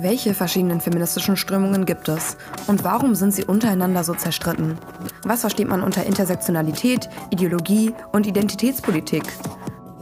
[0.00, 2.36] Welche verschiedenen feministischen Strömungen gibt es
[2.68, 4.78] und warum sind sie untereinander so zerstritten?
[5.24, 9.24] Was versteht man unter Intersektionalität, Ideologie und Identitätspolitik?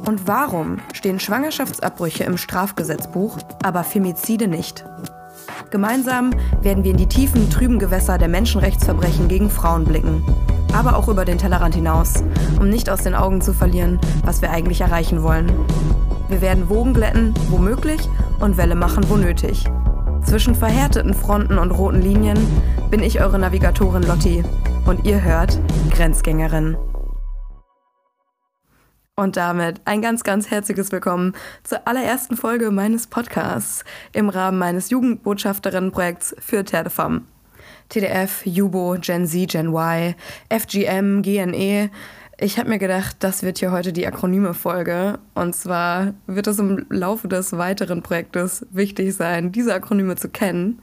[0.04, 4.84] Und warum stehen Schwangerschaftsabbrüche im Strafgesetzbuch, aber Femizide nicht?
[5.70, 10.22] Gemeinsam werden wir in die tiefen, trüben Gewässer der Menschenrechtsverbrechen gegen Frauen blicken.
[10.74, 12.22] Aber auch über den Tellerrand hinaus,
[12.60, 15.50] um nicht aus den Augen zu verlieren, was wir eigentlich erreichen wollen.
[16.28, 18.10] Wir werden Wogen glätten, wo möglich,
[18.40, 19.64] und Welle machen, wo nötig.
[20.26, 22.36] Zwischen verhärteten Fronten und roten Linien
[22.90, 24.42] bin ich eure Navigatorin Lotti
[24.84, 25.58] und ihr hört
[25.92, 26.76] Grenzgängerin.
[29.14, 34.90] Und damit ein ganz, ganz herzliches Willkommen zur allerersten Folge meines Podcasts im Rahmen meines
[34.90, 37.22] Jugendbotschafterinnenprojekts für Femme.
[37.88, 40.14] TDF, Jubo, Gen Z, Gen Y,
[40.50, 41.90] FGM, GNE.
[42.38, 45.18] Ich habe mir gedacht, das wird hier heute die Akronyme-Folge.
[45.32, 50.82] Und zwar wird es im Laufe des weiteren Projektes wichtig sein, diese Akronyme zu kennen.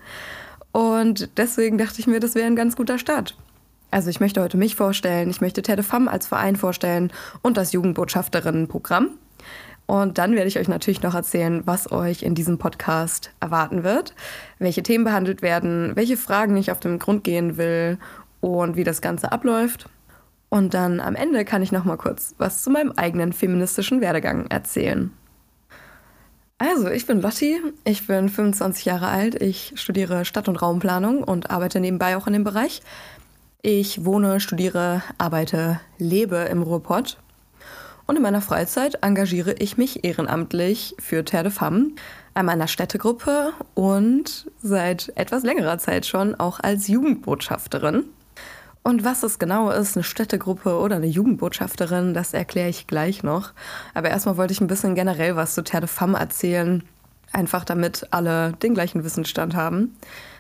[0.72, 3.38] Und deswegen dachte ich mir, das wäre ein ganz guter Start.
[3.92, 7.12] Also ich möchte heute mich vorstellen, ich möchte Terre de Femme als Verein vorstellen
[7.44, 9.10] und das Jugendbotschafterinnenprogramm.
[9.86, 14.16] Und dann werde ich euch natürlich noch erzählen, was euch in diesem Podcast erwarten wird,
[14.58, 18.00] welche Themen behandelt werden, welche Fragen ich auf den Grund gehen will
[18.42, 19.88] und wie das Ganze abläuft.
[20.54, 24.46] Und dann am Ende kann ich noch mal kurz was zu meinem eigenen feministischen Werdegang
[24.52, 25.12] erzählen.
[26.60, 31.50] Also, ich bin Lotti, ich bin 25 Jahre alt, ich studiere Stadt- und Raumplanung und
[31.50, 32.84] arbeite nebenbei auch in dem Bereich.
[33.64, 37.18] Ich wohne, studiere, arbeite, lebe im Ruhrpott.
[38.06, 41.94] Und in meiner Freizeit engagiere ich mich ehrenamtlich für Terre de Femme,
[42.36, 48.04] einmal in einer Städtegruppe und seit etwas längerer Zeit schon auch als Jugendbotschafterin.
[48.84, 53.54] Und was es genau ist, eine Städtegruppe oder eine Jugendbotschafterin, das erkläre ich gleich noch.
[53.94, 56.84] Aber erstmal wollte ich ein bisschen generell was zu Terre de Femme erzählen,
[57.32, 59.96] einfach damit alle den gleichen Wissensstand haben.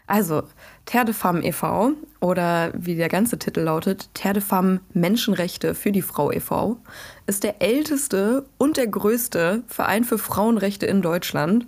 [0.07, 0.43] Also,
[0.85, 1.93] Terre de Femme e.V.
[2.19, 6.77] oder wie der ganze Titel lautet, Terre de Femme Menschenrechte für die Frau e.V.
[7.25, 11.65] ist der älteste und der größte Verein für Frauenrechte in Deutschland.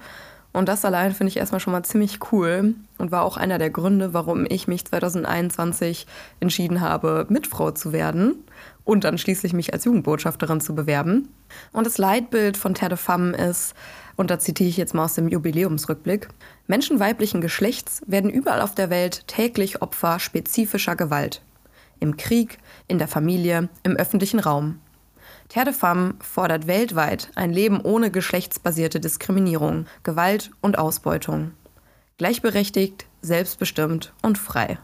[0.56, 3.70] Und das allein finde ich erstmal schon mal ziemlich cool und war auch einer der
[3.70, 6.08] Gründe, warum ich mich 2021
[6.40, 8.36] entschieden habe, Mitfrau zu werden
[8.86, 11.28] und dann schließlich mich als Jugendbotschafterin zu bewerben.
[11.74, 13.74] Und das Leitbild von Terre de Femme ist,
[14.16, 16.30] und da zitiere ich jetzt mal aus dem Jubiläumsrückblick,
[16.68, 21.42] Menschen weiblichen Geschlechts werden überall auf der Welt täglich Opfer spezifischer Gewalt.
[22.00, 24.80] Im Krieg, in der Familie, im öffentlichen Raum.
[25.50, 31.52] Terre de Femme fordert weltweit ein Leben ohne geschlechtsbasierte Diskriminierung, Gewalt und Ausbeutung.
[32.18, 34.80] Gleichberechtigt, selbstbestimmt und frei.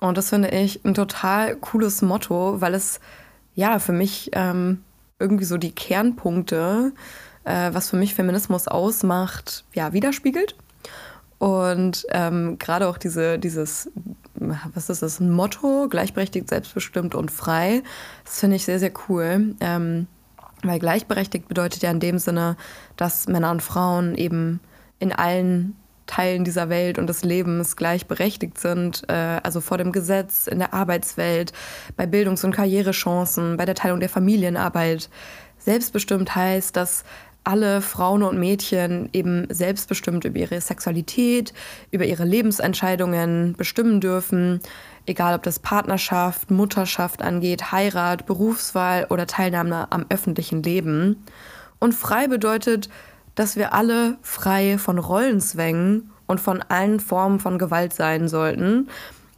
[0.00, 3.00] Und das finde ich ein total cooles Motto, weil es
[3.54, 4.82] ja für mich ähm,
[5.18, 6.92] irgendwie so die Kernpunkte
[7.44, 10.56] äh, was für mich Feminismus ausmacht, ja, widerspiegelt.
[11.38, 13.90] Und ähm, gerade auch diese, dieses,
[14.74, 17.82] was ist das, ein Motto, gleichberechtigt, selbstbestimmt und frei,
[18.24, 19.54] das finde ich sehr, sehr cool.
[19.60, 20.06] Ähm,
[20.62, 22.56] weil gleichberechtigt bedeutet ja in dem Sinne,
[22.96, 24.60] dass Männer und Frauen eben
[24.98, 30.46] in allen Teilen dieser Welt und des Lebens gleichberechtigt sind, äh, also vor dem Gesetz,
[30.46, 31.52] in der Arbeitswelt,
[31.96, 35.08] bei Bildungs- und Karrierechancen, bei der Teilung der Familienarbeit.
[35.58, 37.04] Selbstbestimmt heißt, dass
[37.44, 41.52] alle Frauen und Mädchen eben selbstbestimmt über ihre Sexualität,
[41.90, 44.60] über ihre Lebensentscheidungen bestimmen dürfen,
[45.06, 51.24] egal ob das Partnerschaft, Mutterschaft angeht, Heirat, Berufswahl oder Teilnahme am öffentlichen Leben.
[51.78, 52.88] Und frei bedeutet,
[53.34, 58.88] dass wir alle frei von Rollenzwängen und von allen Formen von Gewalt sein sollten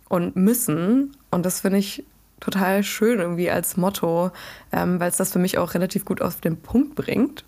[0.09, 1.17] und müssen.
[1.31, 2.05] Und das finde ich
[2.39, 4.31] total schön irgendwie als Motto,
[4.71, 7.45] ähm, weil es das für mich auch relativ gut auf den Punkt bringt.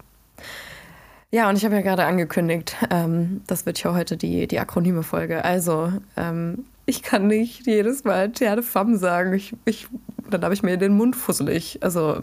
[1.30, 5.44] Ja, und ich habe ja gerade angekündigt, ähm, das wird ja heute die, die Akronyme-Folge.
[5.44, 9.34] Also, ähm, ich kann nicht jedes Mal Terre de Femme sagen.
[9.34, 9.88] Ich, ich,
[10.30, 11.80] dann habe ich mir den Mund fusselig.
[11.82, 12.20] Also,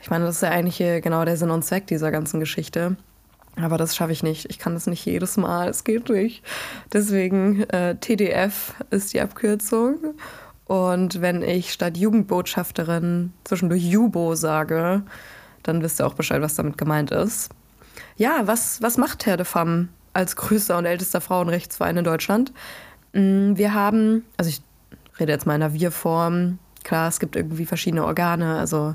[0.00, 2.96] ich meine, das ist ja eigentlich genau der Sinn und Zweck dieser ganzen Geschichte.
[3.56, 4.48] Aber das schaffe ich nicht.
[4.50, 5.68] Ich kann das nicht jedes Mal.
[5.68, 6.44] Es geht nicht.
[6.92, 10.14] Deswegen, äh, TDF ist die Abkürzung.
[10.66, 15.02] Und wenn ich statt Jugendbotschafterin zwischendurch Jubo sage,
[15.62, 17.50] dann wisst ihr auch Bescheid, was damit gemeint ist.
[18.16, 22.52] Ja, was, was macht Terre de Femme als größter und ältester Frauenrechtsverein in Deutschland?
[23.12, 24.62] Mm, wir haben, also ich
[25.18, 28.94] rede jetzt mal in der Wir-Form, klar, es gibt irgendwie verschiedene Organe, also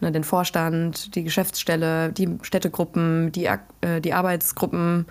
[0.00, 5.06] ne, den Vorstand, die Geschäftsstelle, die Städtegruppen, die, äh, die Arbeitsgruppen.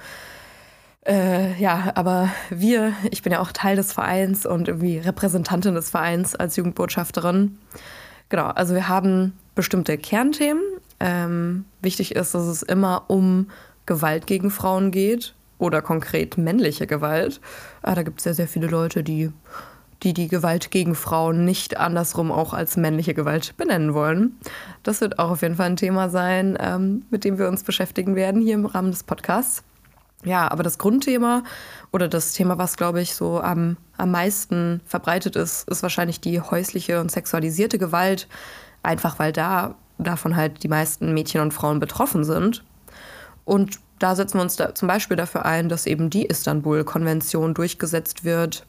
[1.06, 5.92] Äh, ja, aber wir, ich bin ja auch Teil des Vereins und irgendwie Repräsentantin des
[5.92, 7.58] Vereins als Jugendbotschafterin.
[8.30, 10.64] Genau, also wir haben bestimmte Kernthemen.
[11.00, 13.48] Ähm, wichtig ist, dass es immer um
[13.86, 17.40] Gewalt gegen Frauen geht oder konkret männliche Gewalt.
[17.82, 19.32] Ah, da gibt es ja sehr viele Leute, die,
[20.04, 24.38] die die Gewalt gegen Frauen nicht andersrum auch als männliche Gewalt benennen wollen.
[24.84, 28.16] Das wird auch auf jeden Fall ein Thema sein, ähm, mit dem wir uns beschäftigen
[28.16, 29.64] werden hier im Rahmen des Podcasts.
[30.24, 31.44] Ja, aber das Grundthema
[31.92, 36.42] oder das Thema, was, glaube ich, so am, am meisten verbreitet ist, ist wahrscheinlich die
[36.42, 38.28] häusliche und sexualisierte Gewalt.
[38.82, 42.64] Einfach weil da davon halt die meisten Mädchen und Frauen betroffen sind.
[43.46, 48.66] Und da setzen wir uns zum Beispiel dafür ein, dass eben die Istanbul-Konvention durchgesetzt wird.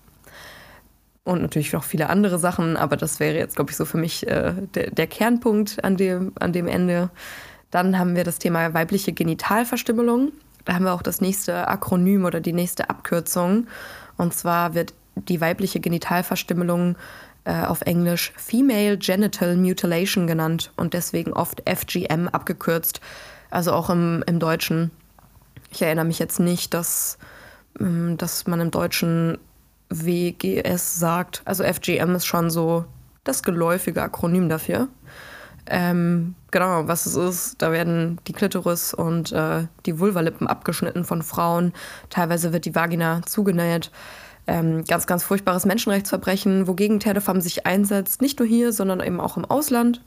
[1.25, 4.29] Und natürlich noch viele andere Sachen, aber das wäre jetzt, glaube ich, so für mich
[4.29, 7.11] äh, der, der Kernpunkt an dem, an dem Ende.
[7.73, 10.31] Dann haben wir das Thema weibliche Genitalverstümmelung.
[10.65, 13.67] Da haben wir auch das nächste Akronym oder die nächste Abkürzung.
[14.17, 16.97] Und zwar wird die weibliche Genitalverstümmelung
[17.47, 23.01] äh, auf Englisch Female Genital Mutilation genannt und deswegen oft FGM abgekürzt.
[23.51, 24.91] Also auch im, im Deutschen.
[25.71, 27.19] Ich erinnere mich jetzt nicht, dass,
[27.79, 29.39] ähm, dass man im Deutschen
[29.91, 31.43] WGS sagt.
[31.45, 32.85] Also FGM ist schon so
[33.23, 34.89] das geläufige Akronym dafür.
[35.69, 41.23] Ähm, genau, was es ist, da werden die Klitoris und äh, die Vulvalippen abgeschnitten von
[41.23, 41.73] Frauen.
[42.11, 43.91] Teilweise wird die Vagina zugenäht.
[44.47, 49.37] Ähm, ganz, ganz furchtbares Menschenrechtsverbrechen, wogegen Terdefam sich einsetzt, nicht nur hier, sondern eben auch
[49.37, 50.03] im Ausland.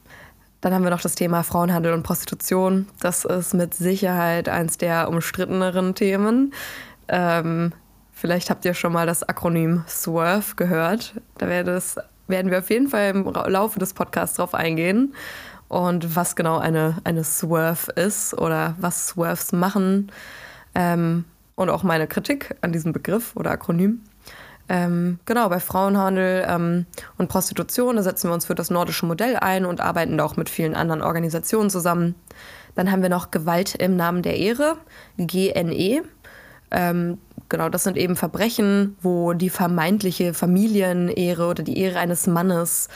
[0.61, 2.87] Dann haben wir noch das Thema Frauenhandel und Prostitution.
[2.99, 6.53] Das ist mit Sicherheit eins der umstritteneren Themen.
[7.07, 7.73] Ähm,
[8.11, 11.15] vielleicht habt ihr schon mal das Akronym SWERF gehört.
[11.37, 15.13] Da werden wir auf jeden Fall im Laufe des Podcasts drauf eingehen
[15.69, 20.11] und was genau eine, eine Swerve ist oder was Swerves machen
[20.75, 21.23] ähm,
[21.55, 24.01] und auch meine Kritik an diesem Begriff oder Akronym.
[24.71, 26.85] Ähm, genau, bei Frauenhandel ähm,
[27.17, 30.37] und Prostitution da setzen wir uns für das nordische Modell ein und arbeiten da auch
[30.37, 32.13] mit vielen anderen Organisationen zusammen.
[32.75, 34.77] Dann haben wir noch Gewalt im Namen der Ehre,
[35.17, 36.03] GNE.
[36.69, 37.17] Ähm,
[37.49, 42.89] genau, das sind eben Verbrechen, wo die vermeintliche Familienehre oder die Ehre eines Mannes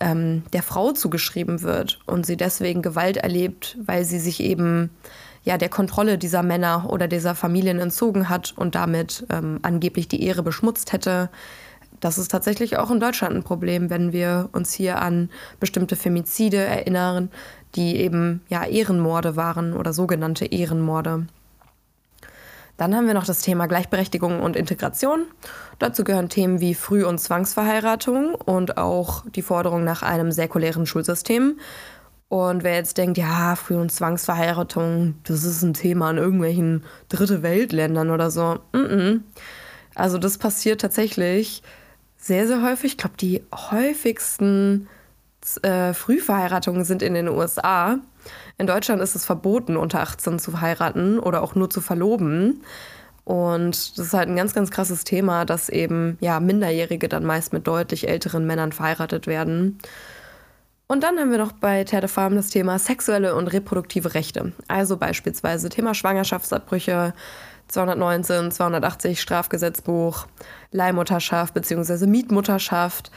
[0.00, 4.90] ähm, der Frau zugeschrieben wird und sie deswegen Gewalt erlebt, weil sie sich eben
[5.44, 10.22] ja der Kontrolle dieser Männer oder dieser Familien entzogen hat und damit ähm, angeblich die
[10.24, 11.30] Ehre beschmutzt hätte.
[12.00, 15.30] Das ist tatsächlich auch in Deutschland ein Problem, wenn wir uns hier an
[15.60, 17.30] bestimmte Femizide erinnern,
[17.76, 21.26] die eben ja Ehrenmorde waren oder sogenannte Ehrenmorde.
[22.76, 25.26] Dann haben wir noch das Thema Gleichberechtigung und Integration.
[25.78, 31.58] Dazu gehören Themen wie Früh- und Zwangsverheiratung und auch die Forderung nach einem säkulären Schulsystem.
[32.28, 37.42] Und wer jetzt denkt, ja, Früh- und Zwangsverheiratung, das ist ein Thema in irgendwelchen Dritte
[37.42, 38.58] Weltländern oder so.
[38.72, 39.20] Mm -mm.
[39.94, 41.62] Also das passiert tatsächlich
[42.16, 42.92] sehr, sehr häufig.
[42.92, 44.88] Ich glaube, die häufigsten
[45.62, 47.98] äh, Frühverheiratungen sind in den USA.
[48.56, 52.62] In Deutschland ist es verboten, unter 18 zu heiraten oder auch nur zu verloben.
[53.24, 57.52] Und das ist halt ein ganz, ganz krasses Thema, dass eben ja Minderjährige dann meist
[57.52, 59.78] mit deutlich älteren Männern verheiratet werden.
[60.94, 64.52] Und dann haben wir noch bei Terre Farm das Thema sexuelle und reproduktive Rechte.
[64.68, 67.14] Also beispielsweise Thema Schwangerschaftsabbrüche,
[67.66, 70.28] 219, 280 Strafgesetzbuch,
[70.70, 72.06] Leihmutterschaft bzw.
[72.06, 73.10] Mietmutterschaft.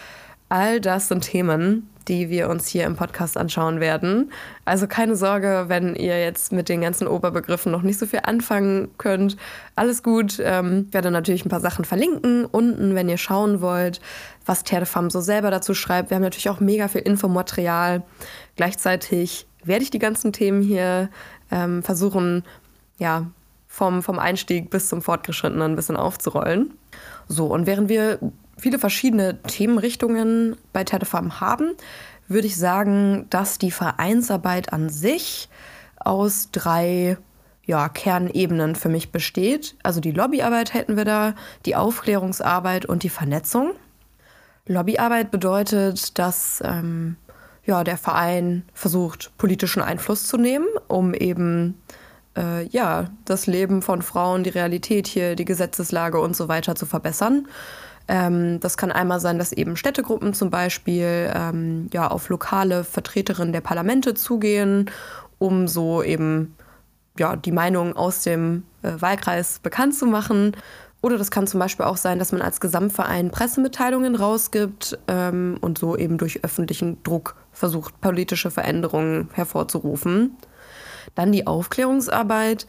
[0.50, 4.32] All das sind Themen, die wir uns hier im Podcast anschauen werden.
[4.64, 8.90] Also keine Sorge, wenn ihr jetzt mit den ganzen Oberbegriffen noch nicht so viel anfangen
[8.98, 9.36] könnt.
[9.76, 10.42] Alles gut.
[10.42, 14.00] Ähm, ich werde natürlich ein paar Sachen verlinken unten, wenn ihr schauen wollt,
[14.46, 16.10] was Terre de Femme so selber dazu schreibt.
[16.10, 18.04] Wir haben natürlich auch mega viel Infomaterial.
[18.56, 21.10] Gleichzeitig werde ich die ganzen Themen hier
[21.52, 22.44] ähm, versuchen,
[23.00, 23.28] ja,
[23.68, 26.74] vom, vom Einstieg bis zum Fortgeschrittenen ein bisschen aufzurollen.
[27.28, 28.18] So, und während wir
[28.58, 31.74] viele verschiedene Themenrichtungen bei Tertefarm haben,
[32.28, 35.50] würde ich sagen, dass die Vereinsarbeit an sich
[36.00, 37.18] aus drei
[37.66, 39.76] ja, Kernebenen für mich besteht.
[39.84, 41.36] Also die Lobbyarbeit hätten wir da,
[41.66, 43.74] die Aufklärungsarbeit und die Vernetzung.
[44.66, 47.18] Lobbyarbeit bedeutet, dass ähm,
[47.66, 51.82] ja, der Verein versucht, politischen Einfluss zu nehmen, um eben
[52.38, 56.86] äh, ja, das Leben von Frauen, die Realität hier, die Gesetzeslage und so weiter zu
[56.86, 57.48] verbessern.
[58.08, 63.54] Ähm, das kann einmal sein, dass eben Städtegruppen zum Beispiel ähm, ja, auf lokale Vertreterinnen
[63.54, 64.90] der Parlamente zugehen,
[65.40, 66.56] um so eben
[67.18, 70.56] ja, die Meinung aus dem äh, Wahlkreis bekannt zu machen.
[71.02, 75.78] Oder das kann zum Beispiel auch sein, dass man als Gesamtverein Pressemitteilungen rausgibt ähm, und
[75.78, 80.38] so eben durch öffentlichen Druck versucht, politische Veränderungen hervorzurufen.
[81.16, 82.68] Dann die Aufklärungsarbeit.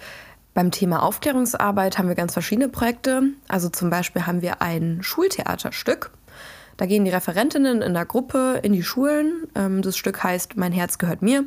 [0.58, 3.22] Beim Thema Aufklärungsarbeit haben wir ganz verschiedene Projekte.
[3.46, 6.10] Also zum Beispiel haben wir ein Schultheaterstück.
[6.76, 9.46] Da gehen die Referentinnen in der Gruppe in die Schulen.
[9.54, 11.44] Ähm, das Stück heißt Mein Herz gehört mir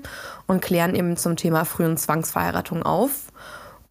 [0.47, 3.33] und klären eben zum Thema frühen Zwangsverheiratung auf.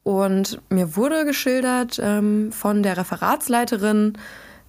[0.04, 4.14] Und mir wurde geschildert ähm, von der Referatsleiterin,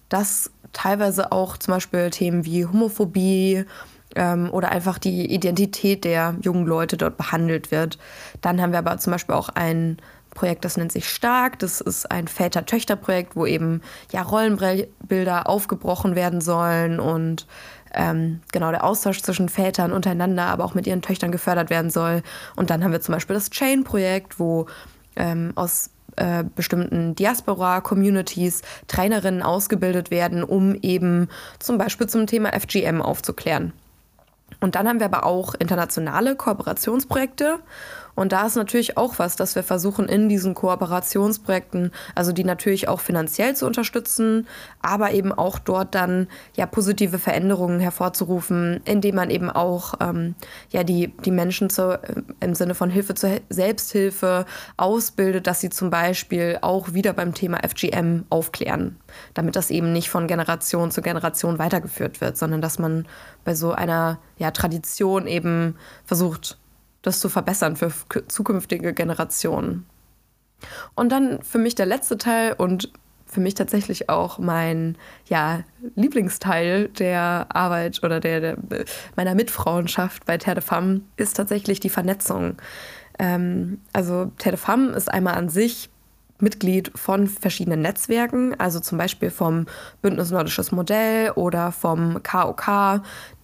[0.09, 3.63] dass teilweise auch zum Beispiel Themen wie Homophobie
[4.17, 7.97] ähm, oder einfach die Identität der jungen Leute dort behandelt wird.
[8.41, 9.95] Dann haben wir aber zum Beispiel auch ein
[10.33, 11.59] Projekt, das nennt sich Stark.
[11.59, 17.47] Das ist ein Väter-Töchter-Projekt, wo eben ja Rollenbilder aufgebrochen werden sollen und
[17.93, 22.23] ähm, genau der Austausch zwischen Vätern untereinander, aber auch mit ihren Töchtern gefördert werden soll.
[22.55, 24.67] Und dann haben wir zum Beispiel das Chain-Projekt, wo
[25.15, 33.01] ähm, aus äh, bestimmten Diaspora-Communities Trainerinnen ausgebildet werden, um eben zum Beispiel zum Thema FGM
[33.01, 33.73] aufzuklären.
[34.59, 37.59] Und dann haben wir aber auch internationale Kooperationsprojekte.
[38.15, 42.87] Und da ist natürlich auch was, dass wir versuchen, in diesen Kooperationsprojekten, also die natürlich
[42.87, 44.47] auch finanziell zu unterstützen,
[44.81, 50.35] aber eben auch dort dann ja positive Veränderungen hervorzurufen, indem man eben auch ähm,
[50.69, 54.45] ja die, die Menschen zu, äh, im Sinne von Hilfe zur Selbsthilfe
[54.77, 58.97] ausbildet, dass sie zum Beispiel auch wieder beim Thema FGM aufklären,
[59.33, 63.05] damit das eben nicht von Generation zu Generation weitergeführt wird, sondern dass man
[63.43, 65.75] bei so einer ja, Tradition eben
[66.05, 66.57] versucht,
[67.01, 67.91] das zu verbessern für
[68.27, 69.85] zukünftige Generationen.
[70.95, 72.91] Und dann für mich der letzte Teil und
[73.31, 75.63] für mich tatsächlich auch mein ja,
[75.95, 78.57] Lieblingsteil der Arbeit oder der, der
[79.15, 82.57] meiner Mitfrauenschaft bei Terre de Femme ist tatsächlich die Vernetzung.
[83.17, 85.89] Ähm, also Terre de Femme ist einmal an sich
[86.41, 89.67] Mitglied von verschiedenen Netzwerken, also zum Beispiel vom
[90.01, 93.01] Bündnis Nordisches Modell oder vom KOK,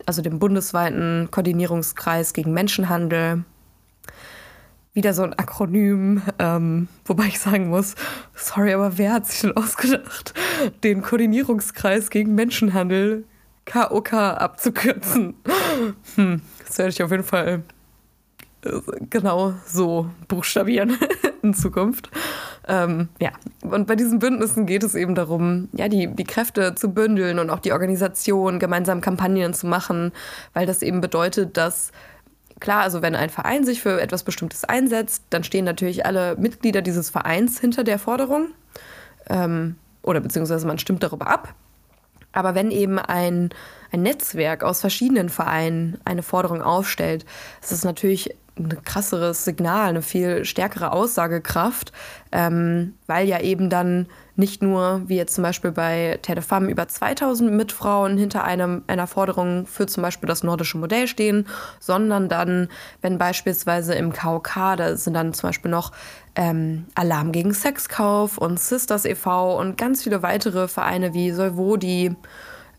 [0.07, 3.43] also dem bundesweiten Koordinierungskreis gegen Menschenhandel.
[4.93, 7.93] Wieder so ein Akronym, ähm, wobei ich sagen muss,
[8.33, 10.33] sorry, aber wer hat sich denn ausgedacht,
[10.83, 13.25] den Koordinierungskreis gegen Menschenhandel
[13.65, 15.35] KOK abzukürzen?
[16.15, 17.63] Hm, das werde ich auf jeden Fall
[18.63, 20.97] äh, genau so buchstabieren
[21.43, 22.09] in Zukunft.
[22.67, 23.31] Ähm, ja,
[23.61, 27.49] und bei diesen Bündnissen geht es eben darum, ja, die, die Kräfte zu bündeln und
[27.49, 30.11] auch die Organisation, gemeinsam Kampagnen zu machen,
[30.53, 31.91] weil das eben bedeutet, dass
[32.59, 36.81] klar, also wenn ein Verein sich für etwas Bestimmtes einsetzt, dann stehen natürlich alle Mitglieder
[36.81, 38.49] dieses Vereins hinter der Forderung.
[39.29, 41.53] Ähm, oder beziehungsweise man stimmt darüber ab.
[42.33, 43.49] Aber wenn eben ein,
[43.91, 47.25] ein Netzwerk aus verschiedenen Vereinen eine Forderung aufstellt,
[47.61, 51.91] ist es natürlich ein krasseres Signal, eine viel stärkere Aussagekraft,
[52.31, 57.51] ähm, weil ja eben dann nicht nur, wie jetzt zum Beispiel bei Femme, über 2000
[57.51, 61.47] Mitfrauen hinter einem, einer Forderung für zum Beispiel das nordische Modell stehen,
[61.79, 62.67] sondern dann,
[63.01, 65.91] wenn beispielsweise im KOK, da sind dann zum Beispiel noch
[66.35, 69.59] ähm, Alarm gegen Sexkauf und Sisters e.V.
[69.59, 72.15] und ganz viele weitere Vereine wie Solvodi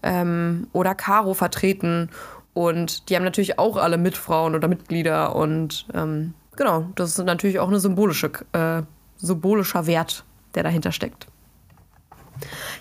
[0.03, 2.11] ähm, oder Caro vertreten
[2.59, 5.37] und die haben natürlich auch alle Mitfrauen oder Mitglieder.
[5.37, 8.83] Und ähm, genau, das ist natürlich auch ein symbolische, äh,
[9.17, 10.25] symbolischer Wert,
[10.57, 11.29] der dahinter steckt.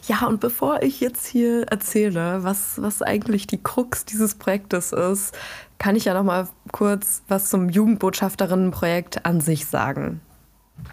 [0.08, 5.38] Ja, und bevor ich jetzt hier erzähle, was, was eigentlich die Krux dieses Projektes ist,
[5.78, 10.22] kann ich ja noch mal kurz was zum Jugendbotschafterinnenprojekt an sich sagen.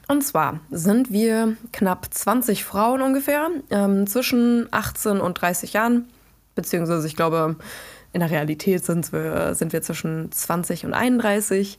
[0.09, 6.07] Und zwar sind wir knapp 20 Frauen ungefähr, ähm, zwischen 18 und 30 Jahren,
[6.55, 7.57] beziehungsweise ich glaube,
[8.15, 11.79] in der Realität sind wir, sind wir zwischen 20 und 31.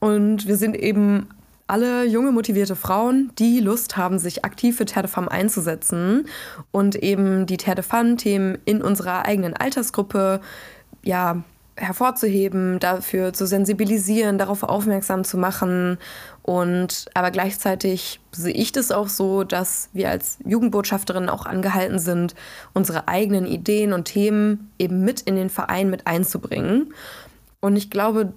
[0.00, 1.28] Und wir sind eben
[1.66, 6.26] alle junge, motivierte Frauen, die Lust haben, sich aktiv für Terre de Femme einzusetzen
[6.70, 10.40] und eben die Terre de Femme-Themen in unserer eigenen Altersgruppe
[11.02, 11.42] ja,
[11.76, 15.98] hervorzuheben, dafür zu sensibilisieren, darauf aufmerksam zu machen.
[16.48, 22.34] Und aber gleichzeitig sehe ich das auch so, dass wir als Jugendbotschafterinnen auch angehalten sind,
[22.72, 26.94] unsere eigenen Ideen und Themen eben mit in den Verein mit einzubringen.
[27.60, 28.32] Und ich glaube,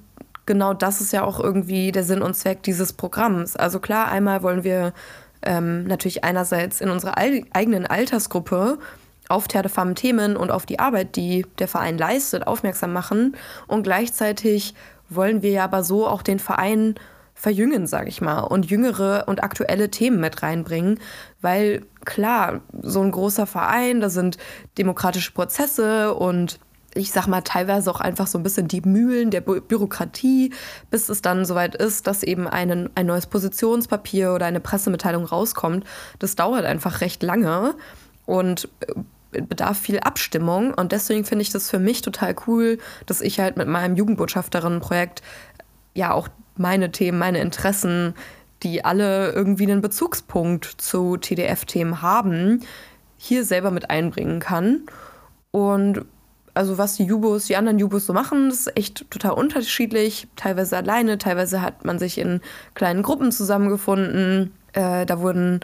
[0.45, 3.55] genau das ist ja auch irgendwie der Sinn und Zweck dieses Programms.
[3.55, 4.91] Also klar, einmal wollen wir
[5.41, 8.77] ähm, natürlich einerseits in unserer eigenen Altersgruppe
[9.29, 13.37] auf Terre de Femme Themen und auf die Arbeit, die der Verein leistet, aufmerksam machen.
[13.67, 14.73] Und gleichzeitig
[15.07, 16.95] wollen wir ja aber so auch den Verein
[17.41, 20.99] verjüngen, sage ich mal, und jüngere und aktuelle Themen mit reinbringen,
[21.41, 24.37] weil klar, so ein großer Verein, da sind
[24.77, 26.59] demokratische Prozesse und
[26.93, 30.53] ich sag mal, teilweise auch einfach so ein bisschen die Mühlen der Bü Bürokratie,
[30.91, 35.83] bis es dann soweit ist, dass eben ein, ein neues Positionspapier oder eine Pressemitteilung rauskommt.
[36.19, 37.73] Das dauert einfach recht lange.
[38.27, 38.93] Und äh,
[39.41, 43.55] bedarf viel Abstimmung und deswegen finde ich das für mich total cool, dass ich halt
[43.55, 45.21] mit meinem Jugendbotschafterinnenprojekt
[45.93, 48.13] ja auch meine Themen, meine Interessen,
[48.63, 52.61] die alle irgendwie einen Bezugspunkt zu TDF-Themen haben,
[53.17, 54.83] hier selber mit einbringen kann.
[55.51, 56.05] Und
[56.53, 60.27] also was die Jubos, die anderen Jubos so machen, das ist echt total unterschiedlich.
[60.35, 62.41] Teilweise alleine, teilweise hat man sich in
[62.73, 64.53] kleinen Gruppen zusammengefunden.
[64.73, 65.61] Äh, da wurden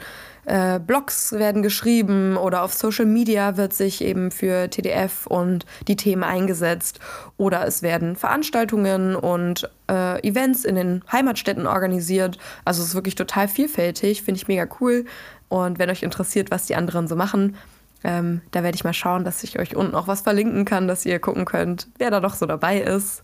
[0.47, 5.97] äh, Blogs werden geschrieben oder auf Social Media wird sich eben für TDF und die
[5.97, 7.01] Themen eingesetzt
[7.35, 12.37] oder es werden Veranstaltungen und äh, Events in den Heimatstädten organisiert.
[12.63, 15.03] Also es ist wirklich total vielfältig, finde ich mega cool.
[15.49, 17.57] Und wenn euch interessiert, was die anderen so machen,
[18.05, 21.05] ähm, da werde ich mal schauen, dass ich euch unten auch was verlinken kann, dass
[21.05, 23.23] ihr gucken könnt, wer da doch so dabei ist.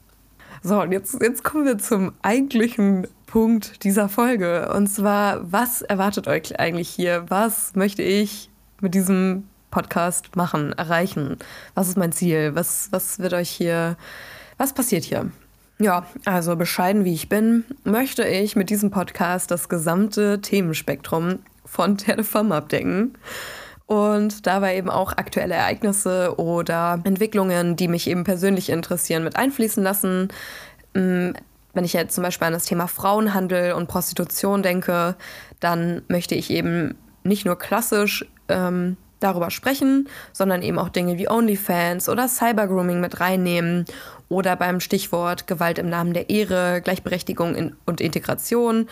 [0.62, 4.72] So, und jetzt, jetzt kommen wir zum eigentlichen Punkt dieser Folge.
[4.76, 7.26] Und zwar, was erwartet euch eigentlich hier?
[7.30, 11.38] Was möchte ich mit diesem Podcast machen, erreichen?
[11.74, 12.52] Was ist mein Ziel?
[12.54, 13.98] Was, was wird euch hier,
[14.60, 15.32] was passiert hier?
[15.80, 21.98] Ja, also bescheiden wie ich bin, möchte ich mit diesem Podcast das gesamte Themenspektrum von
[21.98, 23.18] Telefam abdecken
[23.88, 29.82] und dabei eben auch aktuelle Ereignisse oder Entwicklungen, die mich eben persönlich interessieren, mit einfließen
[29.82, 30.28] lassen.
[31.74, 35.16] Wenn ich jetzt zum Beispiel an das Thema Frauenhandel und Prostitution denke,
[35.60, 41.30] dann möchte ich eben nicht nur klassisch ähm, darüber sprechen, sondern eben auch Dinge wie
[41.30, 43.86] OnlyFans oder Cybergrooming mit reinnehmen
[44.28, 48.88] oder beim Stichwort Gewalt im Namen der Ehre, Gleichberechtigung und Integration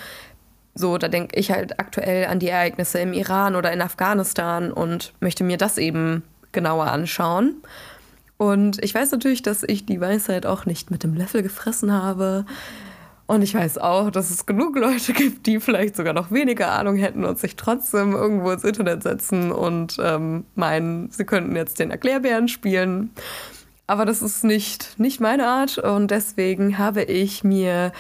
[0.74, 5.14] so, da denke ich halt aktuell an die Ereignisse im Iran oder in Afghanistan und
[5.20, 7.62] möchte mir das eben genauer anschauen.
[8.42, 12.44] Und ich weiß natürlich, dass ich die Weisheit auch nicht mit dem Löffel gefressen habe.
[13.28, 16.96] Und ich weiß auch, dass es genug Leute gibt, die vielleicht sogar noch weniger Ahnung
[16.96, 21.92] hätten und sich trotzdem irgendwo ins Internet setzen und ähm, meinen, sie könnten jetzt den
[21.92, 23.12] Erklärbären spielen.
[23.86, 27.92] Aber das ist nicht, nicht meine Art und deswegen habe ich mir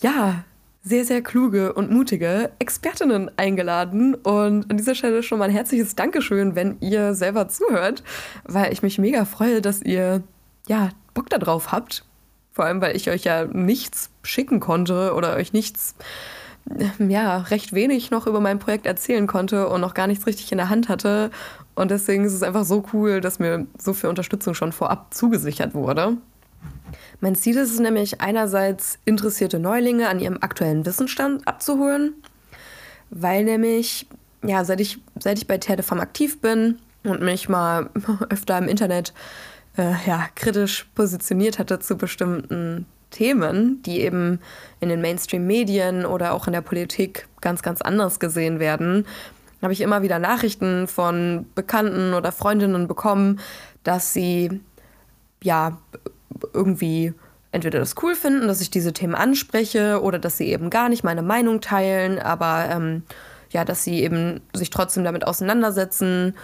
[0.00, 0.42] ja
[0.84, 4.14] sehr, sehr kluge und mutige Expertinnen eingeladen.
[4.14, 8.04] Und an dieser Stelle schon mal ein herzliches Dankeschön, wenn ihr selber zuhört,
[8.44, 10.22] weil ich mich mega freue, dass ihr
[10.68, 12.04] ja Bock darauf habt.
[12.52, 15.94] Vor allem, weil ich euch ja nichts schicken konnte oder euch nichts,
[16.98, 20.58] ja, recht wenig noch über mein Projekt erzählen konnte und noch gar nichts richtig in
[20.58, 21.30] der Hand hatte.
[21.74, 25.74] Und deswegen ist es einfach so cool, dass mir so viel Unterstützung schon vorab zugesichert
[25.74, 26.18] wurde.
[27.24, 32.12] Mein Ziel ist es nämlich einerseits, interessierte Neulinge an ihrem aktuellen Wissensstand abzuholen,
[33.08, 34.06] weil nämlich,
[34.44, 37.88] ja, seit ich, seit ich bei Terdefam aktiv bin und mich mal
[38.28, 39.14] öfter im Internet
[39.78, 44.38] äh, ja, kritisch positioniert hatte zu bestimmten Themen, die eben
[44.80, 49.06] in den Mainstream-Medien oder auch in der Politik ganz, ganz anders gesehen werden,
[49.62, 53.40] habe ich immer wieder Nachrichten von Bekannten oder Freundinnen bekommen,
[53.82, 54.60] dass sie
[55.42, 55.78] ja
[56.52, 57.14] irgendwie
[57.52, 61.04] entweder das cool finden, dass ich diese Themen anspreche oder dass sie eben gar nicht
[61.04, 63.04] meine Meinung teilen, aber ähm,
[63.50, 66.34] ja, dass sie eben sich trotzdem damit auseinandersetzen.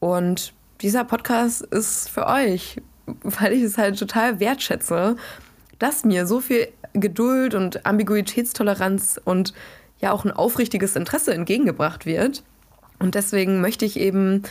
[0.00, 2.80] Und dieser Podcast ist für euch,
[3.22, 5.16] weil ich es halt total wertschätze,
[5.78, 9.52] dass mir so viel Geduld und Ambiguitätstoleranz und
[10.00, 12.42] ja auch ein aufrichtiges Interesse entgegengebracht wird.
[12.98, 14.44] Und deswegen möchte ich eben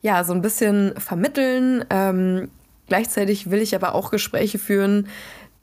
[0.00, 2.48] ja so ein bisschen vermitteln, ähm,
[2.90, 5.06] Gleichzeitig will ich aber auch Gespräche führen,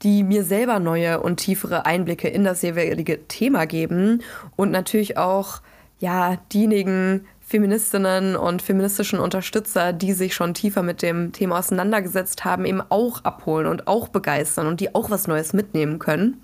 [0.02, 4.24] die mir selber neue und tiefere Einblicke in das jeweilige Thema geben
[4.56, 5.60] und natürlich auch
[6.00, 12.64] ja diejenigen Feministinnen und feministischen Unterstützer, die sich schon tiefer mit dem Thema auseinandergesetzt haben,
[12.64, 16.42] eben auch abholen und auch begeistern und die auch was Neues mitnehmen können.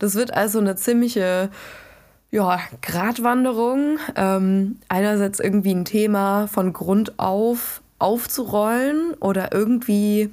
[0.00, 1.50] Das wird also eine ziemliche
[2.32, 3.98] ja, Gratwanderung.
[4.16, 10.30] Ähm, einerseits irgendwie ein Thema von Grund auf aufzurollen oder irgendwie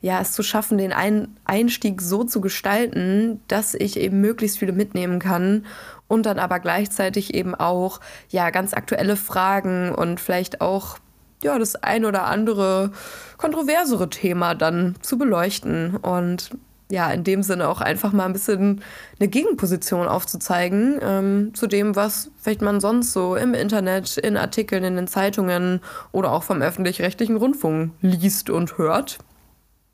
[0.00, 4.72] ja, es zu schaffen, den Ein Einstieg so zu gestalten, dass ich eben möglichst viele
[4.72, 5.66] mitnehmen kann
[6.06, 10.98] und dann aber gleichzeitig eben auch ja ganz aktuelle Fragen und vielleicht auch
[11.42, 12.92] ja das ein oder andere
[13.36, 15.96] kontroversere Thema dann zu beleuchten.
[15.96, 16.50] Und
[16.90, 18.82] ja, in dem Sinne auch einfach mal ein bisschen
[19.20, 24.84] eine Gegenposition aufzuzeigen ähm, zu dem, was vielleicht man sonst so im Internet, in Artikeln,
[24.84, 25.80] in den Zeitungen
[26.12, 29.18] oder auch vom öffentlich-rechtlichen Rundfunk liest und hört.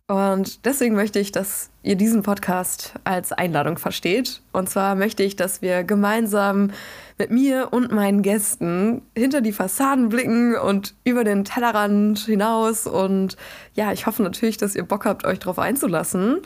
[0.07, 4.43] Und deswegen möchte ich, dass ihr diesen Podcast als Einladung versteht.
[4.53, 6.73] Und zwar möchte ich, dass wir gemeinsam
[7.17, 12.87] mit mir und meinen Gästen hinter die Fassaden blicken und über den Tellerrand hinaus.
[12.87, 13.39] Und
[13.73, 16.43] ja, ich hoffe natürlich, dass ihr Bock habt, euch darauf einzulassen.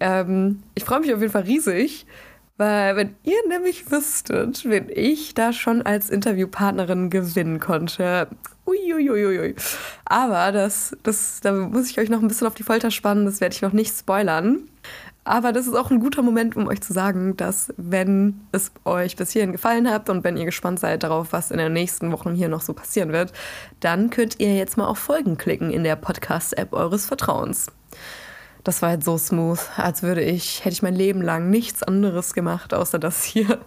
[0.00, 2.06] Ähm, ich freue mich auf jeden Fall riesig,
[2.56, 8.28] weil wenn ihr nämlich wüsstet, wen ich da schon als Interviewpartnerin gewinnen konnte.
[8.66, 9.54] Uiuiuiui.
[10.04, 13.40] Aber das, das, da muss ich euch noch ein bisschen auf die Folter spannen, das
[13.40, 14.68] werde ich noch nicht spoilern.
[15.28, 19.14] Aber das ist auch ein guter Moment, um euch zu sagen, dass wenn es euch
[19.14, 22.34] bis hierhin gefallen hat und wenn ihr gespannt seid darauf, was in den nächsten Wochen
[22.34, 23.34] hier noch so passieren wird,
[23.80, 27.66] dann könnt ihr jetzt mal auf Folgen klicken in der Podcast-App eures Vertrauens.
[28.68, 32.34] Das war jetzt so smooth, als würde ich, hätte ich mein Leben lang nichts anderes
[32.34, 33.60] gemacht, außer das hier.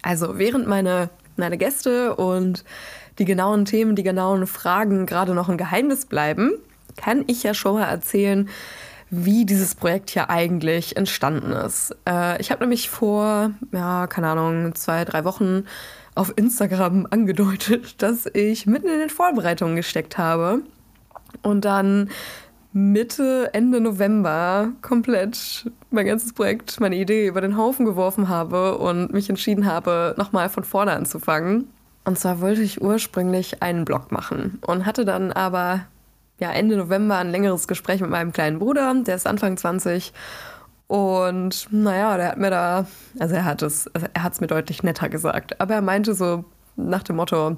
[0.00, 2.64] Also während meine, meine Gäste und
[3.18, 6.52] die genauen Themen, die genauen Fragen gerade noch ein Geheimnis bleiben,
[6.96, 8.48] kann ich ja schon mal erzählen,
[9.10, 11.94] wie dieses Projekt hier eigentlich entstanden ist.
[12.08, 15.66] Äh, ich habe nämlich vor, ja, keine Ahnung, zwei, drei Wochen
[16.14, 20.62] auf Instagram angedeutet, dass ich mitten in den Vorbereitungen gesteckt habe
[21.42, 22.08] und dann
[22.72, 29.12] Mitte, Ende November komplett mein ganzes Projekt, meine Idee über den Haufen geworfen habe und
[29.12, 31.68] mich entschieden habe, nochmal von vorne anzufangen.
[32.04, 35.86] Und zwar wollte ich ursprünglich einen Blog machen und hatte dann aber
[36.38, 40.12] ja, Ende November ein längeres Gespräch mit meinem kleinen Bruder, der ist Anfang 20.
[40.86, 42.86] Und naja, der hat mir da,
[43.18, 46.14] also er hat es, also er hat es mir deutlich netter gesagt, aber er meinte
[46.14, 46.44] so
[46.76, 47.56] nach dem Motto,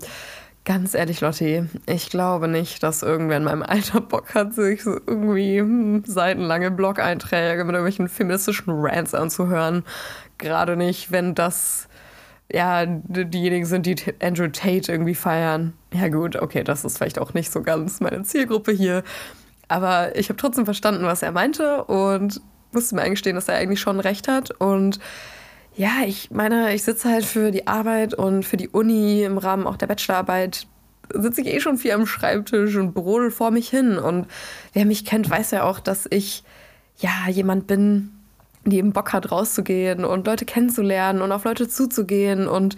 [0.64, 4.92] Ganz ehrlich, Lotti, ich glaube nicht, dass irgendwer in meinem Alter Bock hat, sich so
[4.92, 9.82] irgendwie hm, seitenlange Blog-Einträge mit irgendwelchen feministischen Rants anzuhören.
[10.38, 11.88] Gerade nicht, wenn das
[12.52, 15.72] ja diejenigen sind, die Andrew Tate irgendwie feiern.
[15.92, 19.02] Ja gut, okay, das ist vielleicht auch nicht so ganz meine Zielgruppe hier.
[19.66, 23.80] Aber ich habe trotzdem verstanden, was er meinte und musste mir eingestehen, dass er eigentlich
[23.80, 24.52] schon recht hat.
[24.52, 25.00] Und
[25.74, 29.66] ja, ich meine, ich sitze halt für die Arbeit und für die Uni im Rahmen
[29.66, 30.66] auch der Bachelorarbeit
[31.14, 33.98] sitze ich eh schon viel am Schreibtisch und brodel vor mich hin.
[33.98, 34.26] Und
[34.72, 36.44] wer mich kennt, weiß ja auch, dass ich
[36.98, 38.10] ja jemand bin,
[38.64, 42.76] die eben Bock hat, rauszugehen und Leute kennenzulernen und auf Leute zuzugehen und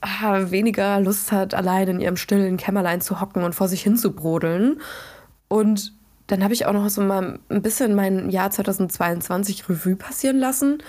[0.00, 3.96] ah, weniger Lust hat, allein in ihrem stillen Kämmerlein zu hocken und vor sich hin
[3.96, 4.80] zu brodeln.
[5.48, 5.92] Und
[6.26, 10.82] dann habe ich auch noch so mal ein bisschen mein Jahr 2022 Revue passieren lassen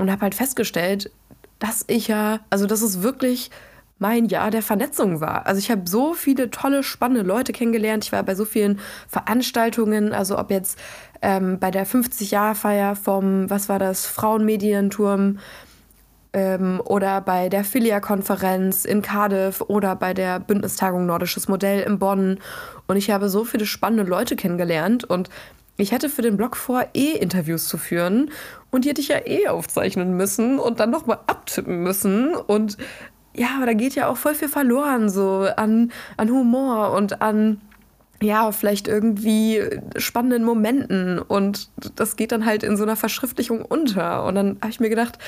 [0.00, 1.10] und habe halt festgestellt,
[1.58, 3.50] dass ich ja, also dass es wirklich
[4.00, 5.46] mein Jahr der Vernetzung war.
[5.46, 8.04] Also ich habe so viele tolle, spannende Leute kennengelernt.
[8.04, 10.78] Ich war bei so vielen Veranstaltungen, also ob jetzt
[11.20, 15.38] ähm, bei der 50-Jahr-Feier vom, was war das, Frauenmedienturm
[16.32, 22.38] ähm, oder bei der Filia-Konferenz in Cardiff oder bei der Bündnistagung Nordisches Modell in Bonn.
[22.86, 25.28] Und ich habe so viele spannende Leute kennengelernt und
[25.80, 28.30] ich hatte für den Blog vor, eh Interviews zu führen
[28.70, 32.34] und die hätte ich ja eh aufzeichnen müssen und dann nochmal abtippen müssen.
[32.34, 32.76] Und
[33.34, 37.60] ja, aber da geht ja auch voll viel verloren, so an, an Humor und an,
[38.22, 39.62] ja, vielleicht irgendwie
[39.96, 41.18] spannenden Momenten.
[41.18, 44.24] Und das geht dann halt in so einer Verschriftlichung unter.
[44.26, 45.18] Und dann habe ich mir gedacht,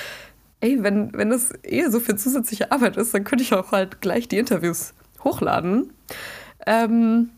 [0.60, 4.00] ey, wenn, wenn das eh so viel zusätzliche Arbeit ist, dann könnte ich auch halt
[4.00, 5.92] gleich die Interviews hochladen.
[6.66, 7.30] Ähm,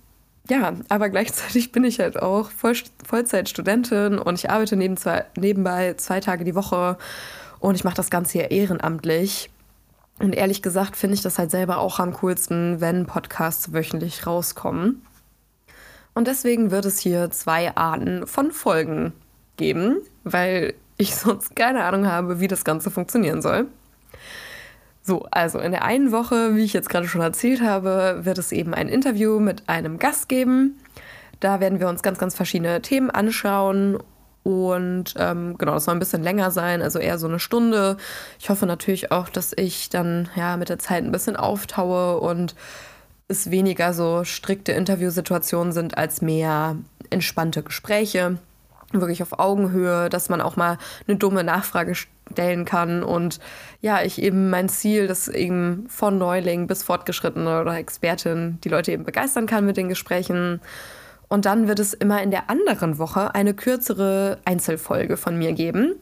[0.49, 2.77] ja, aber gleichzeitig bin ich halt auch Voll
[3.07, 6.99] Vollzeitstudentin und ich arbeite neben zwei, nebenbei zwei Tage die Woche
[7.61, 9.51] und ich mache das Ganze hier ehrenamtlich.
[10.19, 15.03] Und ehrlich gesagt finde ich das halt selber auch am coolsten, wenn Podcasts wöchentlich rauskommen.
[16.15, 19.13] Und deswegen wird es hier zwei Arten von Folgen
[19.57, 23.67] geben, weil ich sonst keine Ahnung habe, wie das Ganze funktionieren soll.
[25.07, 28.53] So, also in der einen Woche, wie ich jetzt gerade schon erzählt habe, wird es
[28.53, 30.81] eben ein Interview mit einem Gast geben.
[31.40, 33.99] Da werden wir uns ganz, ganz verschiedene Themen anschauen.
[34.45, 37.99] Und ähm, genau, das soll ein bisschen länger sein, also eher so eine Stunde.
[38.38, 42.55] Ich hoffe natürlich auch, dass ich dann ja mit der Zeit ein bisschen auftaue und
[43.29, 46.77] es weniger so strikte Interviewsituationen sind als mehr
[47.11, 48.38] entspannte Gespräche
[49.01, 51.95] wirklich auf Augenhöhe, dass man auch mal eine dumme Nachfrage
[52.33, 53.39] stellen kann und
[53.81, 58.93] ja, ich eben mein Ziel, dass eben von Neuling bis Fortgeschrittene oder Expertin die Leute
[58.93, 60.61] eben begeistern kann mit den Gesprächen.
[61.29, 65.95] Und dann wird es immer in der anderen Woche eine kürzere Einzelfolge von mir geben.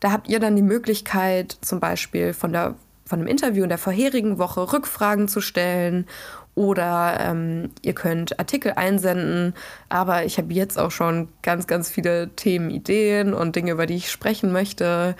[0.00, 2.74] Da habt ihr dann die Möglichkeit, zum Beispiel von der
[3.10, 6.06] von dem Interview in der vorherigen Woche Rückfragen zu stellen
[6.54, 9.54] oder ähm, ihr könnt Artikel einsenden.
[9.88, 14.10] Aber ich habe jetzt auch schon ganz, ganz viele Themenideen und Dinge, über die ich
[14.12, 15.16] sprechen möchte.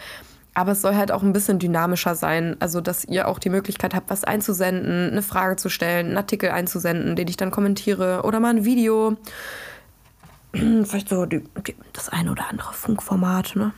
[0.55, 3.95] Aber es soll halt auch ein bisschen dynamischer sein, also dass ihr auch die Möglichkeit
[3.95, 8.41] habt, was einzusenden, eine Frage zu stellen, einen Artikel einzusenden, den ich dann kommentiere oder
[8.41, 9.17] mal ein Video.
[10.53, 13.73] Vielleicht so die, die, das eine oder andere Funkformat, ne?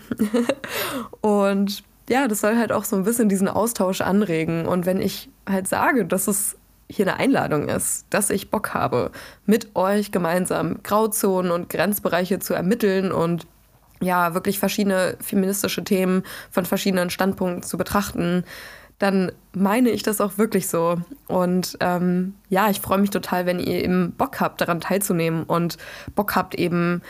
[1.21, 4.67] und ja, das soll halt auch so ein bisschen diesen Austausch anregen.
[4.67, 6.57] Und wenn ich halt sage, dass es
[6.91, 9.11] hier eine Einladung ist, dass ich Bock habe,
[9.47, 13.47] mit euch gemeinsam Grauzonen und Grenzbereiche zu ermitteln und
[14.03, 18.45] ja, wirklich verschiedene feministische Themen von verschiedenen Standpunkten zu betrachten,
[18.99, 21.01] dann meine ich das auch wirklich so.
[21.27, 25.79] Und ähm, ja, ich freue mich total, wenn ihr eben Bock habt, daran teilzunehmen und
[26.15, 27.03] Bock habt, eben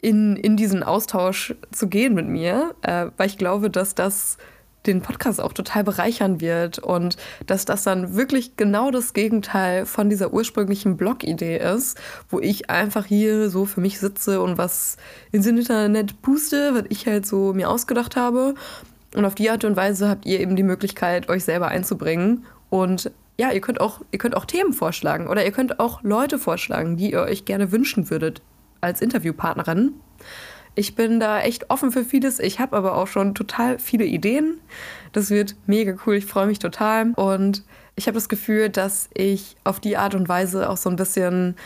[0.00, 4.38] in, in diesen Austausch zu gehen mit mir, äh, weil ich glaube, dass das
[4.88, 10.10] den Podcast auch total bereichern wird und dass das dann wirklich genau das Gegenteil von
[10.10, 14.96] dieser ursprünglichen Blog-Idee ist, wo ich einfach hier so für mich sitze und was
[15.30, 18.54] ins Internet puste, was ich halt so mir ausgedacht habe.
[19.14, 23.10] Und auf die Art und Weise habt ihr eben die Möglichkeit, euch selber einzubringen und
[23.38, 26.96] ja, ihr könnt auch, ihr könnt auch Themen vorschlagen oder ihr könnt auch Leute vorschlagen,
[26.96, 28.42] die ihr euch gerne wünschen würdet
[28.80, 29.92] als Interviewpartnerin.
[30.78, 32.38] Ich bin da echt offen für vieles.
[32.38, 34.60] Ich habe aber auch schon total viele Ideen.
[35.10, 36.14] Das wird mega cool.
[36.14, 37.14] Ich freue mich total.
[37.16, 37.64] Und
[37.96, 41.56] ich habe das Gefühl, dass ich auf die Art und Weise auch so ein bisschen,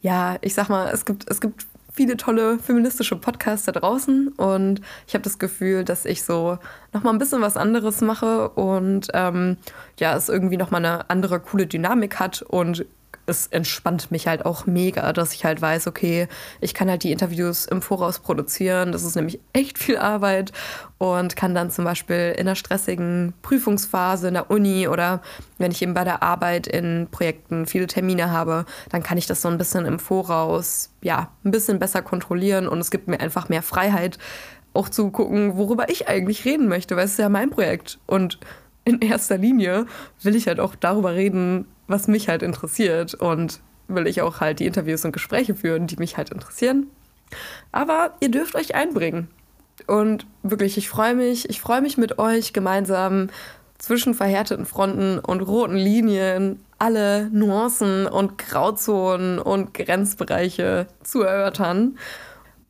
[0.00, 4.80] ja, ich sag mal, es gibt, es gibt viele tolle feministische Podcasts da draußen und
[5.06, 6.58] ich habe das Gefühl, dass ich so
[6.92, 9.58] nochmal ein bisschen was anderes mache und ähm,
[10.00, 12.86] ja, es irgendwie nochmal eine andere coole Dynamik hat und
[13.26, 16.28] es entspannt mich halt auch mega, dass ich halt weiß, okay,
[16.60, 18.92] ich kann halt die Interviews im Voraus produzieren.
[18.92, 20.52] Das ist nämlich echt viel Arbeit
[20.98, 25.22] und kann dann zum Beispiel in der stressigen Prüfungsphase in der Uni oder
[25.58, 29.42] wenn ich eben bei der Arbeit in Projekten viele Termine habe, dann kann ich das
[29.42, 33.48] so ein bisschen im Voraus, ja, ein bisschen besser kontrollieren und es gibt mir einfach
[33.48, 34.18] mehr Freiheit,
[34.74, 38.38] auch zu gucken, worüber ich eigentlich reden möchte, weil es ist ja mein Projekt und
[38.84, 39.86] in erster Linie
[40.22, 44.58] will ich halt auch darüber reden, was mich halt interessiert und will ich auch halt
[44.60, 46.86] die Interviews und Gespräche führen, die mich halt interessieren.
[47.70, 49.28] Aber ihr dürft euch einbringen.
[49.86, 53.30] Und wirklich, ich freue mich, ich freue mich mit euch gemeinsam
[53.78, 61.98] zwischen verhärteten Fronten und roten Linien alle Nuancen und Grauzonen und Grenzbereiche zu erörtern.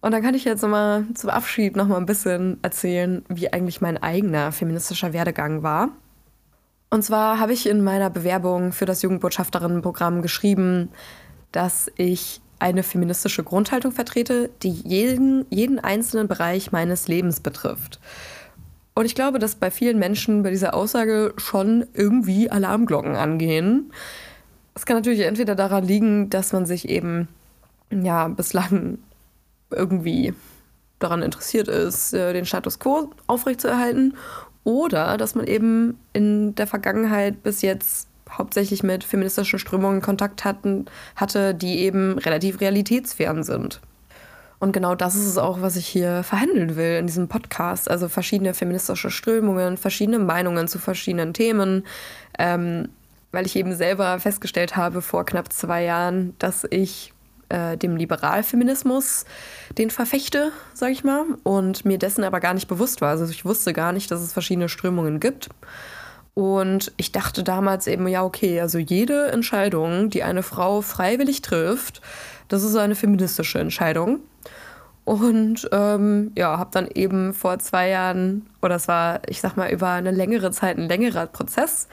[0.00, 4.02] Und dann kann ich jetzt nochmal zum Abschied nochmal ein bisschen erzählen, wie eigentlich mein
[4.02, 5.90] eigener feministischer Werdegang war.
[6.92, 10.90] Und zwar habe ich in meiner Bewerbung für das Jugendbotschafterinnenprogramm geschrieben,
[11.50, 17.98] dass ich eine feministische Grundhaltung vertrete, die jeden, jeden einzelnen Bereich meines Lebens betrifft.
[18.92, 23.90] Und ich glaube, dass bei vielen Menschen bei dieser Aussage schon irgendwie Alarmglocken angehen.
[24.74, 27.26] Es kann natürlich entweder daran liegen, dass man sich eben
[27.90, 28.98] ja bislang
[29.70, 30.34] irgendwie
[30.98, 34.14] daran interessiert ist, äh, den Status quo aufrechtzuerhalten
[34.64, 40.86] oder dass man eben in der Vergangenheit bis jetzt hauptsächlich mit feministischen Strömungen Kontakt hatten,
[41.16, 43.80] hatte, die eben relativ realitätsfern sind.
[44.58, 47.90] Und genau das ist es auch, was ich hier verhandeln will in diesem Podcast.
[47.90, 51.84] Also verschiedene feministische Strömungen, verschiedene Meinungen zu verschiedenen Themen.
[52.38, 52.88] Ähm,
[53.32, 57.11] weil ich eben selber festgestellt habe vor knapp zwei Jahren, dass ich
[57.52, 59.26] äh, dem Liberalfeminismus
[59.76, 63.10] den verfechte, sage ich mal, und mir dessen aber gar nicht bewusst war.
[63.10, 65.50] Also ich wusste gar nicht, dass es verschiedene Strömungen gibt.
[66.34, 72.00] Und ich dachte damals eben, ja, okay, also jede Entscheidung, die eine Frau freiwillig trifft,
[72.48, 74.20] das ist eine feministische Entscheidung.
[75.04, 79.70] Und ähm, ja, habe dann eben vor zwei Jahren, oder es war, ich sag mal,
[79.70, 81.88] über eine längere Zeit ein längerer Prozess,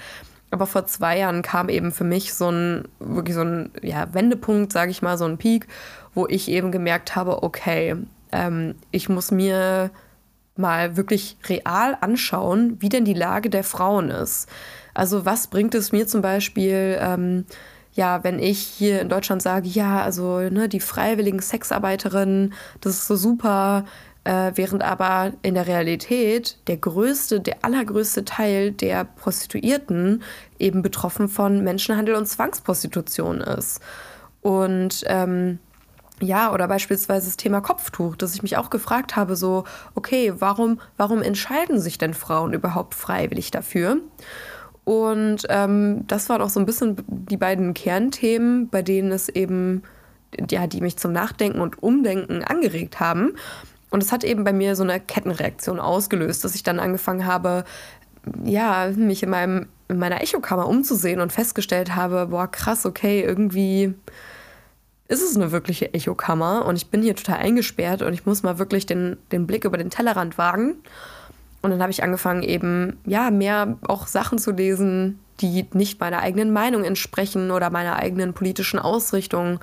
[0.52, 4.74] aber vor zwei Jahren kam eben für mich so ein, wirklich so ein ja, Wendepunkt,
[4.74, 5.68] sage ich mal, so ein Peak,
[6.14, 7.96] wo ich eben gemerkt habe, okay,
[8.32, 9.92] ähm, ich muss mir
[10.56, 14.50] mal wirklich real anschauen, wie denn die Lage der Frauen ist.
[14.94, 17.46] Also was bringt es mir zum Beispiel, ähm,
[17.94, 23.08] ja, wenn ich hier in Deutschland sage, ja, also ne, die freiwilligen Sexarbeiterinnen, das ist
[23.08, 23.86] so super,
[24.30, 30.22] äh, während aber in der Realität der größte, der allergrößte Teil der Prostituierten
[30.60, 33.82] eben betroffen von Menschenhandel und Zwangsprostitution ist.
[34.42, 35.58] Und ähm,
[36.22, 39.64] ja, oder beispielsweise das Thema Kopftuch, dass ich mich auch gefragt habe, so,
[39.96, 43.98] okay, warum, warum entscheiden sich denn Frauen überhaupt freiwillig dafür?
[44.84, 49.82] Und ähm, das waren auch so ein bisschen die beiden Kernthemen, bei denen es eben,
[50.52, 53.34] ja, die mich zum Nachdenken und Umdenken angeregt haben.
[53.90, 57.64] Und es hat eben bei mir so eine Kettenreaktion ausgelöst, dass ich dann angefangen habe,
[58.44, 63.94] ja, mich in, meinem, in meiner Echokammer umzusehen und festgestellt habe, boah, krass, okay, irgendwie
[65.08, 68.60] ist es eine wirkliche Echokammer und ich bin hier total eingesperrt und ich muss mal
[68.60, 70.76] wirklich den, den Blick über den Tellerrand wagen.
[71.62, 76.20] Und dann habe ich angefangen, eben, ja, mehr auch Sachen zu lesen, die nicht meiner
[76.20, 79.60] eigenen Meinung entsprechen oder meiner eigenen politischen Ausrichtung,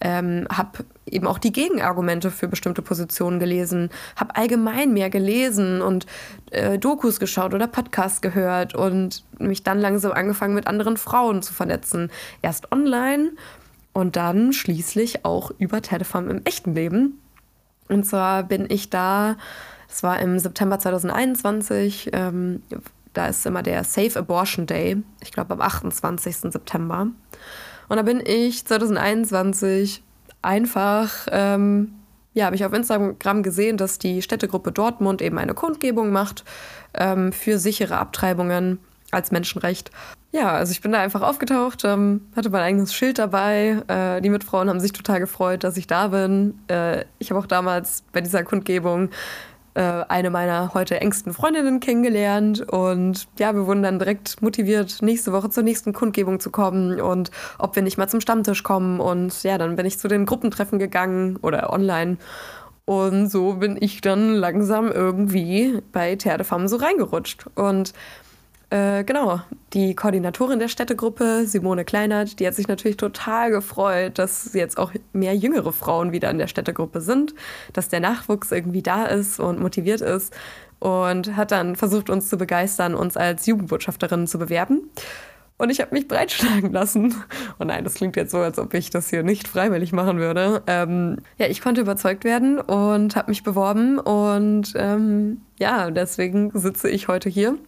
[0.00, 6.06] ähm, habe eben auch die Gegenargumente für bestimmte Positionen gelesen, habe allgemein mehr gelesen und
[6.50, 11.52] äh, Dokus geschaut oder Podcasts gehört und mich dann langsam angefangen mit anderen Frauen zu
[11.52, 12.10] vernetzen.
[12.42, 13.32] Erst online
[13.92, 17.20] und dann schließlich auch über Telefon im echten Leben.
[17.88, 19.36] Und zwar bin ich da,
[19.88, 22.62] es war im September 2021, ähm,
[23.14, 26.52] da ist immer der Safe Abortion Day, ich glaube am 28.
[27.88, 30.02] Und da bin ich 2021
[30.42, 31.98] einfach ähm,
[32.38, 36.44] ja, habe ich auf Instagram gesehen, dass die Städtegruppe Dortmund eben eine Kundgebung macht
[36.94, 38.78] ähm, für sichere Abtreibungen
[39.10, 39.90] als Menschenrecht.
[40.30, 43.82] Ja, also ich bin da einfach aufgetaucht, ähm, hatte mein eigenes Schild dabei.
[43.88, 46.58] Äh, die Mitfrauen haben sich total gefreut, dass ich da bin.
[46.68, 49.08] Äh, ich habe auch damals bei dieser Kundgebung
[49.78, 52.60] äh, eine meiner heute engsten Freundinnen kennengelernt.
[52.68, 57.30] Und ja, wir wurden dann direkt motiviert, nächste Woche zur nächsten Kundgebung zu kommen und
[57.60, 58.98] ob wir nicht mal zum Stammtisch kommen.
[58.98, 62.16] Und ja, dann bin ich zu den Gruppentreffen gegangen oder online.
[62.86, 67.46] Und so bin ich dann langsam irgendwie bei Terdefam so reingerutscht.
[67.54, 67.92] Und
[68.70, 69.40] äh, genau,
[69.72, 74.92] die Koordinatorin der Städtegruppe, Simone Kleinert, die hat sich natürlich total gefreut, dass jetzt auch
[75.12, 77.34] mehr jüngere Frauen wieder in der Städtegruppe sind,
[77.72, 80.34] dass der Nachwuchs irgendwie da ist und motiviert ist
[80.80, 84.90] und hat dann versucht, uns zu begeistern, uns als Jugendbotschafterinnen zu bewerben.
[85.56, 87.14] Und ich habe mich breitschlagen lassen.
[87.58, 90.62] Oh nein, das klingt jetzt so, als ob ich das hier nicht freiwillig machen würde.
[90.68, 93.98] Ähm, ja, ich konnte überzeugt werden und habe mich beworben.
[93.98, 97.58] Und ähm, ja, deswegen sitze ich heute hier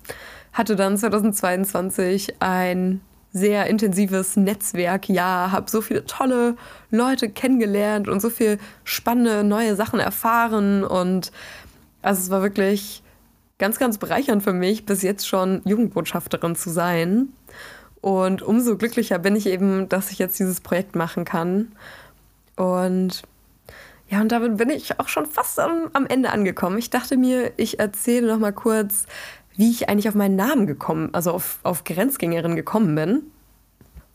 [0.53, 3.01] hatte dann 2022 ein
[3.33, 6.57] sehr intensives Netzwerk, ja, habe so viele tolle
[6.91, 11.31] Leute kennengelernt und so viel spannende neue Sachen erfahren und
[12.03, 13.03] also es war wirklich
[13.59, 17.29] ganz, ganz bereichernd für mich, bis jetzt schon Jugendbotschafterin zu sein.
[18.01, 21.71] Und umso glücklicher bin ich eben, dass ich jetzt dieses Projekt machen kann.
[22.57, 23.23] Und
[24.09, 26.79] ja, und damit bin ich auch schon fast am, am Ende angekommen.
[26.79, 29.05] Ich dachte mir, ich erzähle noch mal kurz,
[29.61, 33.23] wie ich eigentlich auf meinen Namen gekommen, also auf, auf Grenzgängerin gekommen bin.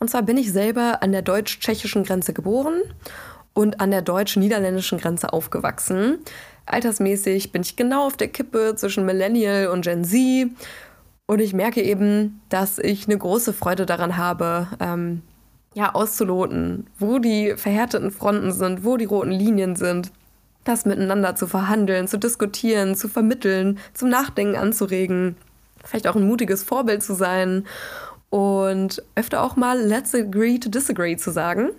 [0.00, 2.82] Und zwar bin ich selber an der deutsch-tschechischen Grenze geboren
[3.54, 6.18] und an der deutsch-niederländischen Grenze aufgewachsen.
[6.66, 10.50] Altersmäßig bin ich genau auf der Kippe zwischen Millennial und Gen Z.
[11.26, 15.22] Und ich merke eben, dass ich eine große Freude daran habe, ähm,
[15.74, 20.10] ja, auszuloten, wo die verhärteten Fronten sind, wo die roten Linien sind,
[20.66, 25.36] das miteinander zu verhandeln, zu diskutieren, zu vermitteln, zum Nachdenken anzuregen,
[25.84, 27.64] vielleicht auch ein mutiges Vorbild zu sein
[28.30, 31.70] und öfter auch mal Let's agree to disagree zu sagen.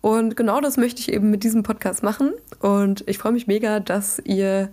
[0.00, 2.32] Und genau das möchte ich eben mit diesem Podcast machen.
[2.60, 4.70] Und ich freue mich mega, dass ihr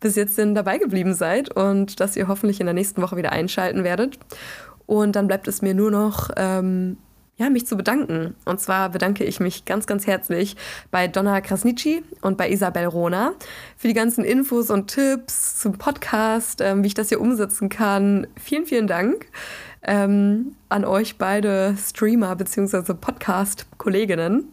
[0.00, 3.32] bis jetzt denn dabei geblieben seid und dass ihr hoffentlich in der nächsten Woche wieder
[3.32, 4.18] einschalten werdet.
[4.86, 6.96] Und dann bleibt es mir nur noch ähm,
[7.36, 8.34] ja, mich zu bedanken.
[8.44, 10.56] Und zwar bedanke ich mich ganz, ganz herzlich
[10.90, 13.32] bei Donna Krasnitschi und bei Isabel Rona
[13.76, 18.26] für die ganzen Infos und Tipps zum Podcast, ähm, wie ich das hier umsetzen kann.
[18.36, 19.26] Vielen, vielen Dank
[19.82, 22.94] ähm, an euch beide Streamer bzw.
[22.94, 24.52] Podcast-Kolleginnen.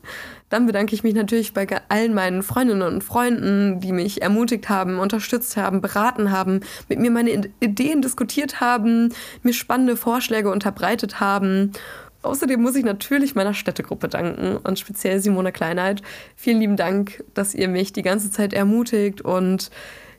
[0.49, 4.97] Dann bedanke ich mich natürlich bei allen meinen Freundinnen und Freunden, die mich ermutigt haben,
[4.97, 9.13] unterstützt haben, beraten haben, mit mir meine Ideen diskutiert haben,
[9.43, 11.73] mir spannende Vorschläge unterbreitet haben
[12.21, 16.01] Außerdem muss ich natürlich meiner Städtegruppe danken und speziell Simone Kleinheit.
[16.35, 19.71] Vielen lieben Dank, dass ihr mich die ganze Zeit ermutigt und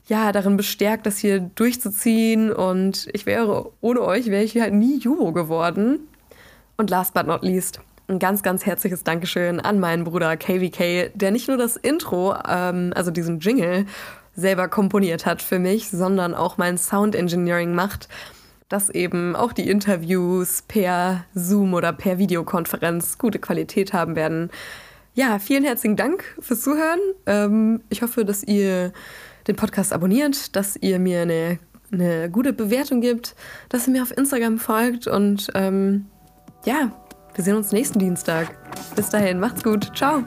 [0.07, 2.53] ja, darin bestärkt, das hier durchzuziehen.
[2.53, 6.01] Und ich wäre, ohne euch wäre ich halt nie Jubo geworden.
[6.79, 11.31] Und last but not least, ein ganz, ganz herzliches Dankeschön an meinen Bruder KVK, der
[11.31, 13.87] nicht nur das Intro, ähm, also diesen Jingle,
[14.35, 18.09] selber komponiert hat für mich, sondern auch mein Sound Engineering macht
[18.71, 24.49] dass eben auch die Interviews per Zoom oder per Videokonferenz gute Qualität haben werden.
[25.13, 27.01] Ja, vielen herzlichen Dank fürs Zuhören.
[27.27, 28.93] Ähm, ich hoffe, dass ihr
[29.47, 31.59] den Podcast abonniert, dass ihr mir eine,
[31.93, 33.35] eine gute Bewertung gibt,
[33.69, 36.07] dass ihr mir auf Instagram folgt und ähm,
[36.65, 36.93] ja,
[37.35, 38.57] wir sehen uns nächsten Dienstag.
[38.95, 39.91] Bis dahin, macht's gut.
[39.97, 40.25] Ciao.